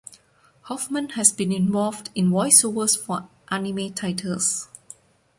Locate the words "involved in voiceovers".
1.51-2.97